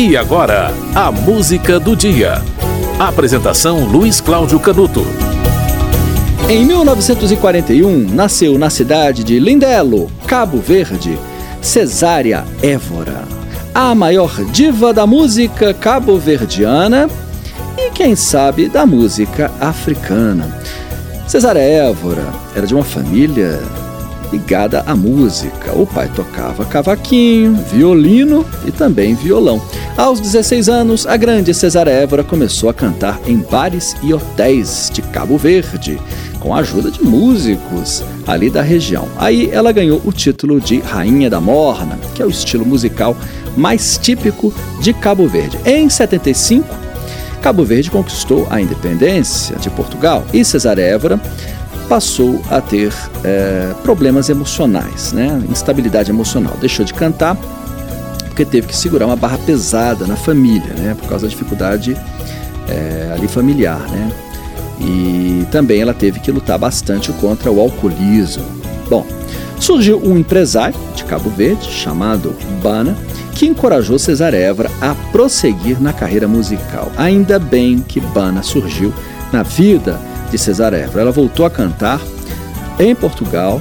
E 0.00 0.16
agora, 0.16 0.72
a 0.94 1.10
música 1.10 1.80
do 1.80 1.96
dia. 1.96 2.40
Apresentação 3.00 3.84
Luiz 3.84 4.20
Cláudio 4.20 4.60
Canuto. 4.60 5.04
Em 6.48 6.64
1941, 6.64 8.14
nasceu 8.14 8.56
na 8.56 8.70
cidade 8.70 9.24
de 9.24 9.40
Lindelo, 9.40 10.08
Cabo 10.24 10.58
Verde, 10.58 11.18
Cesária 11.60 12.44
Évora, 12.62 13.24
a 13.74 13.92
maior 13.92 14.44
diva 14.52 14.94
da 14.94 15.04
música 15.04 15.74
cabo-verdiana 15.74 17.10
e, 17.76 17.90
quem 17.90 18.14
sabe, 18.14 18.68
da 18.68 18.86
música 18.86 19.50
africana. 19.60 20.60
Cesária 21.26 21.58
Évora 21.58 22.28
era 22.54 22.68
de 22.68 22.72
uma 22.72 22.84
família 22.84 23.60
ligada 24.32 24.82
à 24.86 24.94
música. 24.94 25.72
O 25.74 25.86
pai 25.86 26.10
tocava 26.14 26.64
cavaquinho, 26.64 27.54
violino 27.72 28.44
e 28.66 28.70
também 28.70 29.14
violão. 29.14 29.62
Aos 29.96 30.20
16 30.20 30.68
anos, 30.68 31.06
a 31.06 31.16
grande 31.16 31.52
Cesar 31.52 31.88
Évora 31.88 32.22
começou 32.22 32.68
a 32.68 32.74
cantar 32.74 33.20
em 33.26 33.38
bares 33.38 33.96
e 34.02 34.14
hotéis 34.14 34.90
de 34.92 35.02
Cabo 35.02 35.36
Verde, 35.36 35.98
com 36.40 36.54
a 36.54 36.58
ajuda 36.58 36.90
de 36.90 37.02
músicos 37.02 38.02
ali 38.26 38.48
da 38.50 38.62
região. 38.62 39.08
Aí 39.16 39.50
ela 39.50 39.72
ganhou 39.72 40.00
o 40.04 40.12
título 40.12 40.60
de 40.60 40.78
Rainha 40.78 41.28
da 41.28 41.40
Morna, 41.40 41.98
que 42.14 42.22
é 42.22 42.26
o 42.26 42.30
estilo 42.30 42.64
musical 42.64 43.16
mais 43.56 43.98
típico 43.98 44.54
de 44.80 44.92
Cabo 44.92 45.26
Verde. 45.26 45.58
Em 45.64 45.88
75, 45.88 46.88
Cabo 47.42 47.64
Verde 47.64 47.90
conquistou 47.90 48.46
a 48.50 48.60
independência 48.60 49.56
de 49.56 49.70
Portugal 49.70 50.24
e 50.32 50.44
Cesar 50.44 50.78
Évora 50.78 51.20
passou 51.88 52.40
a 52.50 52.60
ter 52.60 52.92
é, 53.24 53.72
problemas 53.82 54.28
emocionais, 54.28 55.12
né? 55.12 55.42
instabilidade 55.50 56.10
emocional. 56.10 56.54
Deixou 56.60 56.84
de 56.84 56.92
cantar 56.92 57.36
porque 58.26 58.44
teve 58.44 58.68
que 58.68 58.76
segurar 58.76 59.06
uma 59.06 59.16
barra 59.16 59.38
pesada 59.38 60.06
na 60.06 60.14
família, 60.14 60.72
né? 60.74 60.94
por 60.98 61.08
causa 61.08 61.26
da 61.26 61.30
dificuldade 61.30 61.96
é, 62.68 63.12
ali 63.14 63.26
familiar. 63.26 63.80
Né? 63.90 64.12
E 64.80 65.46
também 65.50 65.80
ela 65.80 65.94
teve 65.94 66.20
que 66.20 66.30
lutar 66.30 66.58
bastante 66.58 67.10
contra 67.14 67.50
o 67.50 67.60
alcoolismo. 67.60 68.44
Bom, 68.88 69.04
surgiu 69.58 70.00
um 70.04 70.16
empresário 70.16 70.78
de 70.94 71.04
Cabo 71.04 71.30
Verde 71.30 71.68
chamado 71.68 72.34
Bana 72.62 72.96
que 73.34 73.46
encorajou 73.46 73.98
Cesar 73.98 74.34
Évora 74.34 74.70
a 74.80 74.94
prosseguir 75.10 75.80
na 75.80 75.92
carreira 75.92 76.28
musical. 76.28 76.92
Ainda 76.96 77.38
bem 77.38 77.78
que 77.78 78.00
Bana 78.00 78.42
surgiu 78.42 78.92
na 79.32 79.42
vida 79.42 79.98
de 80.30 80.38
Cesar 80.38 80.74
Évora. 80.74 81.02
Ela 81.02 81.12
voltou 81.12 81.44
a 81.46 81.50
cantar 81.50 82.00
em 82.78 82.94
Portugal 82.94 83.60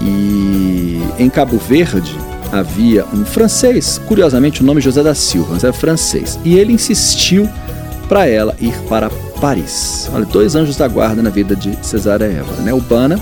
e 0.00 1.00
em 1.18 1.28
Cabo 1.28 1.58
Verde 1.58 2.16
havia 2.52 3.04
um 3.12 3.24
francês, 3.24 4.00
curiosamente 4.06 4.62
o 4.62 4.64
nome 4.64 4.80
José 4.80 5.02
da 5.02 5.14
Silva, 5.14 5.54
mas 5.54 5.64
é 5.64 5.72
francês, 5.72 6.38
e 6.44 6.56
ele 6.56 6.72
insistiu 6.72 7.48
para 8.08 8.26
ela 8.26 8.54
ir 8.60 8.74
para 8.88 9.10
Paris. 9.40 10.08
Olha, 10.14 10.24
dois 10.24 10.54
anjos 10.54 10.76
da 10.76 10.86
guarda 10.86 11.22
na 11.22 11.30
vida 11.30 11.56
de 11.56 11.76
Cesar 11.84 12.22
Évora, 12.22 12.62
né? 12.62 12.72
Urbana, 12.72 13.20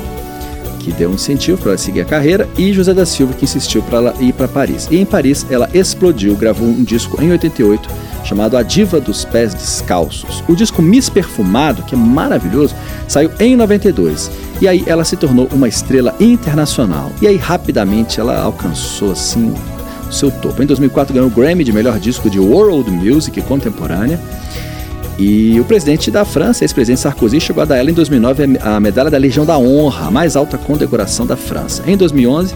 que 0.78 0.92
deu 0.92 1.11
um 1.11 1.15
incentivo 1.15 1.56
para 1.59 1.70
ela 1.70 1.78
seguir 1.78 2.03
a 2.03 2.05
carreira, 2.05 2.48
e 2.59 2.72
José 2.72 2.92
da 2.92 3.06
Silva, 3.06 3.33
que 3.33 3.45
insistiu 3.45 3.83
para 3.83 3.98
ela 3.98 4.15
ir 4.20 4.33
para 4.34 4.47
Paris. 4.47 4.87
E 4.91 4.98
em 4.98 5.06
Paris 5.06 5.47
ela 5.50 5.69
explodiu, 5.72 6.37
gravou 6.37 6.69
um 6.69 6.84
disco 6.84 7.22
em 7.22 7.31
88 7.31 7.89
chamado 8.25 8.56
A 8.56 8.62
Diva 8.62 9.00
dos 9.00 9.25
Pés 9.25 9.55
Descalços. 9.55 10.42
O 10.48 10.56
disco 10.56 10.83
Miss 10.83 11.08
Perfumado, 11.08 11.83
que 11.83 11.94
é 11.94 11.98
maravilhoso, 11.98 12.75
saiu 13.06 13.31
em 13.39 13.55
92. 13.55 14.31
E 14.61 14.66
aí 14.66 14.83
ela 14.86 15.05
se 15.05 15.16
tornou 15.16 15.48
uma 15.53 15.69
estrela 15.69 16.14
internacional. 16.19 17.12
E 17.20 17.27
aí 17.27 17.36
rapidamente 17.36 18.19
ela 18.19 18.41
alcançou 18.41 19.12
assim 19.12 19.55
o 20.08 20.12
seu 20.12 20.31
topo. 20.31 20.62
Em 20.62 20.66
2004 20.66 21.14
ganhou 21.14 21.28
o 21.28 21.31
Grammy 21.31 21.64
de 21.64 21.72
melhor 21.72 21.98
disco 21.98 22.31
de 22.31 22.41
World 22.41 22.91
Music 22.91 23.41
contemporânea. 23.42 24.19
E 25.19 25.61
o 25.61 25.64
presidente 25.64 26.11
da 26.11 26.25
França, 26.25 26.64
ex-presidente 26.64 27.00
Sarkozy, 27.00 27.41
chegou 27.41 27.62
a 27.62 27.64
dar 27.64 27.77
ela 27.77 27.88
em 27.88 27.94
2009 27.94 28.59
a 28.60 28.81
medalha 28.81 29.10
da 29.10 29.19
Legião 29.19 29.47
da 29.47 29.56
Honra, 29.56 30.09
a 30.09 30.10
mais 30.10 30.34
alta 30.34 30.59
condecoração 30.59 31.25
da 31.25 31.37
França. 31.37 31.84
Em 31.87 31.97
2011, 31.97 32.54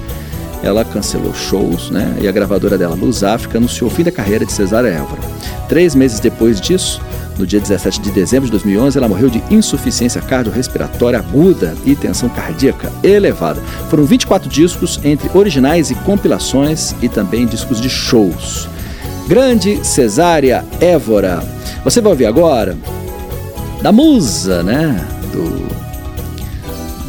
ela 0.63 0.85
cancelou 0.85 1.35
shows, 1.35 1.91
né? 1.91 2.17
E 2.21 2.29
a 2.29 2.33
gravadora 2.33 2.77
dela, 2.77 2.95
Luz 2.95 3.23
África, 3.23 3.59
anunciou 3.59 3.91
o 3.91 3.93
fim 3.93 4.03
da 4.03 4.11
carreira 4.11 4.45
de 4.45 4.53
Cesária 4.53 4.89
Évora. 4.89 5.21
Três 5.69 5.95
meses 5.95 6.21
depois 6.21 6.61
disso, 6.61 7.01
no 7.39 7.47
dia 7.47 7.61
17 7.61 8.01
de 8.01 8.11
dezembro 8.11 8.47
de 8.47 8.53
2011, 8.53 8.99
ela 8.99 9.09
morreu 9.09 9.31
de 9.31 9.43
insuficiência 9.51 10.21
cardiorrespiratória 10.21 11.19
aguda 11.19 11.75
e 11.85 11.95
tensão 11.95 12.29
cardíaca 12.29 12.91
elevada. 13.03 13.61
Foram 13.89 14.05
24 14.05 14.49
discos 14.49 14.99
entre 15.05 15.31
originais 15.33 15.91
e 15.91 15.95
compilações 15.95 16.95
e 17.01 17.09
também 17.09 17.47
discos 17.47 17.81
de 17.81 17.89
shows. 17.89 18.69
Grande 19.29 19.85
Cesária 19.85 20.65
Évora. 20.81 21.43
Você 21.85 22.01
vai 22.01 22.13
ouvir 22.13 22.27
agora 22.27 22.77
da 23.83 23.93
musa, 23.93 24.63
né? 24.63 25.07
Do 25.33 25.88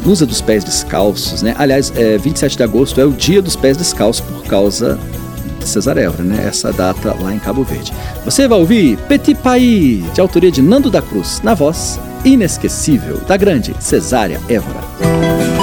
Musa 0.04 0.26
dos 0.26 0.40
Pés 0.40 0.64
Descalços, 0.64 1.42
né? 1.42 1.54
Aliás, 1.58 1.92
é, 1.96 2.16
27 2.18 2.56
de 2.56 2.62
agosto 2.62 3.00
é 3.00 3.04
o 3.04 3.12
dia 3.12 3.42
dos 3.42 3.56
pés 3.56 3.76
descalços 3.76 4.24
por 4.24 4.44
causa 4.44 4.98
de 5.58 5.68
Cesar 5.68 5.98
Évora, 5.98 6.24
né? 6.24 6.44
Essa 6.46 6.72
data 6.72 7.14
lá 7.20 7.34
em 7.34 7.38
Cabo 7.38 7.62
Verde. 7.62 7.92
Você 8.24 8.48
vai 8.48 8.58
ouvir 8.58 8.96
Petit 9.08 9.34
País, 9.34 10.10
de 10.12 10.20
autoria 10.20 10.50
de 10.50 10.62
Nando 10.62 10.90
da 10.90 11.02
Cruz, 11.02 11.40
na 11.42 11.54
voz 11.54 12.00
inesquecível 12.24 13.18
da 13.26 13.36
grande 13.36 13.74
Cesária 13.78 14.40
Évora. 14.48 15.59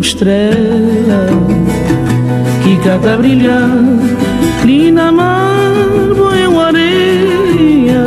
Estrela 0.00 1.26
que 2.62 2.76
cata 2.84 3.16
brilhar. 3.16 3.68
Ali 4.62 4.90
na 4.90 5.10
mar 5.12 5.72
boa 6.16 6.66
areia 6.66 8.04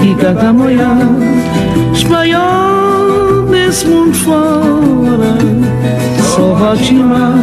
que 0.00 0.14
cata 0.14 0.52
moiar 0.52 0.98
espanhol 1.92 3.46
desse 3.50 3.86
mundo 3.86 4.14
fora 4.14 5.34
só 6.34 6.54
rotimar 6.54 7.34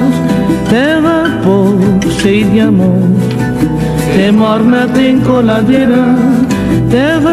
terra 0.69 1.39
pouco 1.43 2.11
cheia 2.21 2.45
de 2.45 2.59
amor. 2.59 3.01
Tem 4.15 4.31
morna, 4.31 4.87
tem 4.93 5.19
coladeira 5.21 6.40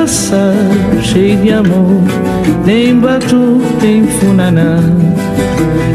sal 0.09 0.55
cheia 1.03 1.37
de 1.37 1.53
amor 1.53 2.03
tem 2.65 2.99
batu, 2.99 3.61
tem 3.81 4.07
funaná 4.07 4.79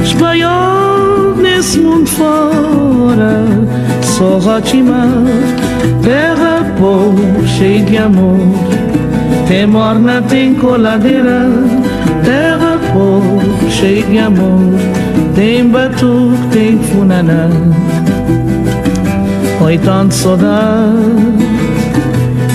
espanhol 0.03 1.35
nesse 1.37 1.79
mundo 1.79 2.07
fora, 2.07 3.45
só 4.01 4.37
Rotimar, 4.37 5.07
terra 6.01 6.65
povo 6.77 7.47
cheia 7.47 7.83
de 7.83 7.97
amor. 7.97 8.39
Tem 9.47 9.65
morna, 9.65 10.21
tem 10.21 10.53
coladeira, 10.55 11.49
terra 12.23 12.79
povo 12.93 13.41
cheia 13.69 14.03
de 14.03 14.17
amor. 14.19 14.73
Tem 15.35 15.67
batuque, 15.67 16.47
tem 16.51 16.77
funaná. 16.79 17.49
Oi, 19.61 19.77
tanto 19.79 20.13
saudade, 20.13 21.52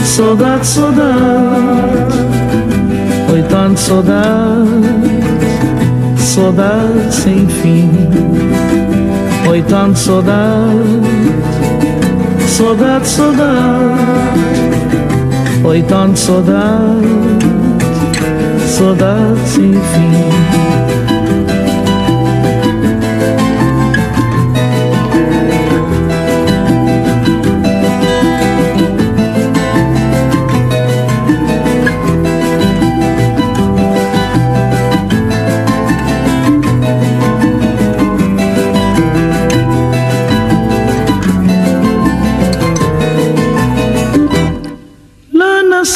saudade, 0.08 0.66
saudade. 0.66 1.08
Oi, 3.32 3.42
tanto 3.48 3.78
saudade 3.80 5.28
saudade 6.38 7.12
sem 7.12 7.48
fim. 7.48 7.90
Foi 9.44 9.62
tanto 9.62 9.98
saudade, 9.98 11.00
saudade, 12.46 13.08
saudade. 13.08 13.94
Foi 15.62 15.82
tanto 15.82 16.18
saudade, 16.18 17.08
saudade 18.66 19.40
sem 19.46 19.72
fim. 19.72 20.87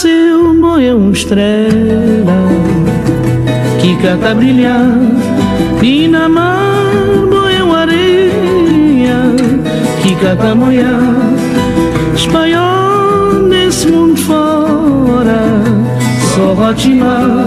Nasceu 0.02 0.52
moeu 0.54 0.98
uma 0.98 1.12
estrela 1.12 2.48
que 3.80 3.94
canta 4.02 4.34
brilhar. 4.34 4.98
E 5.80 6.08
na 6.08 6.28
mar 6.28 6.92
moeu 7.30 7.72
areia 7.72 9.16
que 10.02 10.14
canta 10.16 10.54
moiar 10.54 10.98
espanhol 12.16 13.42
nesse 13.48 13.86
mundo 13.88 14.16
fora 14.16 15.44
só 16.34 16.52
rotimar 16.54 17.46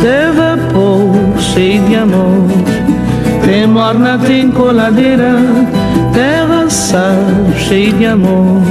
teve 0.00 0.72
pouco 0.72 1.38
cheio 1.38 1.82
de 1.82 1.96
amor. 1.96 2.48
Tem 3.44 3.66
morna, 3.66 4.18
tem 4.18 4.50
coladeira 4.50 5.36
sal 6.94 7.18
cheio 7.58 7.92
de 7.94 8.06
amor 8.06 8.62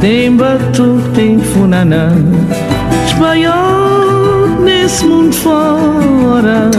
tem 0.00 0.36
batuque, 0.36 1.08
tem 1.12 1.40
funaná. 1.40 2.10
Espanhol 3.06 4.60
nesse 4.62 5.04
mundo 5.04 5.34
fora 5.34 6.70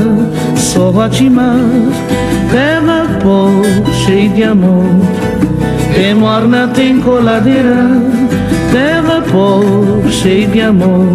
Só 0.55 0.91
Guatimar 0.91 1.57
Terra 2.49 3.19
pobre, 3.21 3.93
cheio 4.05 4.29
de 4.29 4.43
amor. 4.43 4.85
Tem 5.93 6.13
morna, 6.13 6.69
tem 6.69 7.01
coladeira 7.01 7.89
Terra 8.71 9.21
pobre, 9.29 10.09
cheio 10.11 10.47
de 10.47 10.61
amor. 10.61 11.07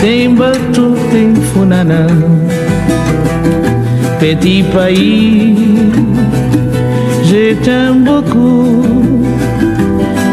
Tem 0.00 0.32
batuque, 0.32 1.08
tem 1.10 1.34
funaná. 1.34 2.06
Petit 4.20 4.64
pays 4.72 5.56
Je 7.24 7.54
t'aime 7.56 8.04
beaucoup 8.04 8.87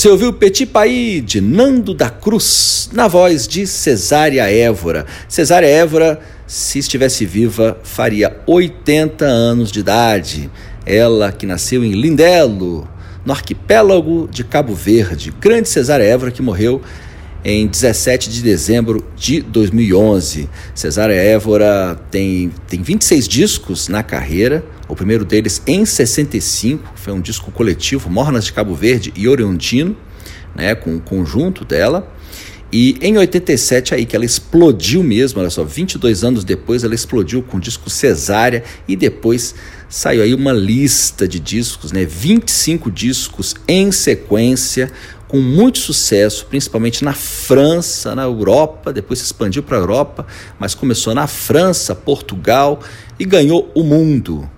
Você 0.00 0.08
ouviu 0.08 0.32
Petit 0.32 0.64
País 0.64 1.22
de 1.22 1.42
Nando 1.42 1.92
da 1.92 2.08
Cruz, 2.08 2.88
na 2.90 3.06
voz 3.06 3.46
de 3.46 3.66
Cesária 3.66 4.50
Évora. 4.50 5.04
Cesária 5.28 5.66
Évora, 5.66 6.18
se 6.46 6.78
estivesse 6.78 7.26
viva, 7.26 7.78
faria 7.82 8.34
80 8.46 9.26
anos 9.26 9.70
de 9.70 9.80
idade. 9.80 10.50
Ela 10.86 11.30
que 11.30 11.44
nasceu 11.44 11.84
em 11.84 11.92
Lindelo, 11.92 12.88
no 13.26 13.32
arquipélago 13.34 14.26
de 14.32 14.42
Cabo 14.42 14.74
Verde. 14.74 15.34
Grande 15.38 15.68
Cesária 15.68 16.04
Évora 16.04 16.30
que 16.30 16.40
morreu 16.40 16.80
em 17.44 17.66
17 17.66 18.30
de 18.30 18.42
dezembro 18.42 19.04
de 19.16 19.40
2011. 19.40 20.48
Cesária 20.74 21.14
Évora 21.14 21.98
tem, 22.10 22.52
tem 22.68 22.82
26 22.82 23.26
discos 23.26 23.88
na 23.88 24.02
carreira, 24.02 24.64
o 24.88 24.94
primeiro 24.94 25.24
deles 25.24 25.62
em 25.66 25.84
65, 25.84 26.92
foi 26.96 27.12
um 27.12 27.20
disco 27.20 27.50
coletivo, 27.50 28.10
Mornas 28.10 28.44
de 28.44 28.52
Cabo 28.52 28.74
Verde 28.74 29.12
e 29.16 29.28
Oriondino, 29.28 29.96
né, 30.54 30.74
com 30.74 30.96
o 30.96 31.00
conjunto 31.00 31.64
dela. 31.64 32.12
E 32.72 32.96
em 33.00 33.18
87 33.18 33.94
aí 33.94 34.06
que 34.06 34.14
ela 34.14 34.24
explodiu 34.24 35.02
mesmo, 35.02 35.40
olha 35.40 35.50
só, 35.50 35.64
22 35.64 36.22
anos 36.22 36.44
depois 36.44 36.84
ela 36.84 36.94
explodiu 36.94 37.42
com 37.42 37.56
o 37.56 37.60
disco 37.60 37.90
Cesária 37.90 38.62
e 38.86 38.94
depois 38.94 39.56
saiu 39.88 40.22
aí 40.22 40.32
uma 40.32 40.52
lista 40.52 41.26
de 41.26 41.40
discos, 41.40 41.90
né, 41.90 42.04
25 42.04 42.88
discos 42.88 43.56
em 43.66 43.90
sequência, 43.90 44.92
com 45.30 45.40
muito 45.40 45.78
sucesso, 45.78 46.44
principalmente 46.46 47.04
na 47.04 47.12
França, 47.12 48.16
na 48.16 48.24
Europa, 48.24 48.92
depois 48.92 49.20
se 49.20 49.26
expandiu 49.26 49.62
para 49.62 49.76
a 49.76 49.80
Europa, 49.80 50.26
mas 50.58 50.74
começou 50.74 51.14
na 51.14 51.28
França, 51.28 51.94
Portugal 51.94 52.80
e 53.16 53.24
ganhou 53.24 53.70
o 53.72 53.84
mundo. 53.84 54.50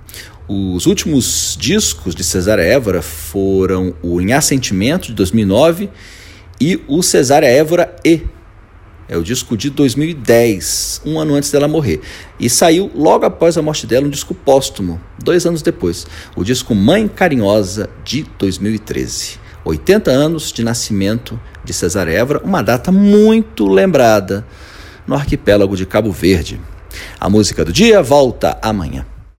Os 0.48 0.86
últimos 0.86 1.58
discos 1.60 2.14
de 2.14 2.24
Cesária 2.24 2.62
Évora 2.62 3.02
foram 3.02 3.94
o 4.02 4.18
Em 4.18 4.32
Assentimento, 4.32 5.08
de 5.08 5.12
2009, 5.12 5.90
e 6.58 6.80
o 6.88 7.02
Cesária 7.02 7.46
Évora 7.46 7.94
E. 8.02 8.22
É 9.06 9.16
o 9.18 9.22
disco 9.22 9.58
de 9.58 9.68
2010, 9.68 11.02
um 11.04 11.20
ano 11.20 11.34
antes 11.34 11.50
dela 11.50 11.68
morrer. 11.68 12.00
E 12.40 12.48
saiu 12.48 12.90
logo 12.94 13.26
após 13.26 13.58
a 13.58 13.62
morte 13.62 13.86
dela 13.86 14.06
um 14.06 14.10
disco 14.10 14.34
póstumo, 14.34 14.98
dois 15.22 15.44
anos 15.44 15.60
depois, 15.60 16.06
o 16.34 16.42
disco 16.42 16.74
Mãe 16.74 17.06
Carinhosa, 17.08 17.90
de 18.02 18.24
2013. 18.38 19.41
80 19.64 20.10
anos 20.10 20.52
de 20.52 20.64
nascimento 20.64 21.38
de 21.64 21.72
Cesar 21.72 22.08
Évora, 22.08 22.40
uma 22.44 22.62
data 22.62 22.90
muito 22.90 23.68
lembrada 23.68 24.44
no 25.06 25.14
arquipélago 25.14 25.76
de 25.76 25.86
Cabo 25.86 26.10
Verde. 26.10 26.60
A 27.18 27.28
música 27.30 27.64
do 27.64 27.72
dia 27.72 28.02
volta 28.02 28.58
amanhã. 28.62 29.06